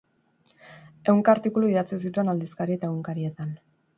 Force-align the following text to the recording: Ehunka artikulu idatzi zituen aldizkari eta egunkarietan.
Ehunka 1.07 1.33
artikulu 1.35 1.69
idatzi 1.73 2.01
zituen 2.07 2.33
aldizkari 2.33 2.77
eta 2.79 2.89
egunkarietan. 2.93 3.55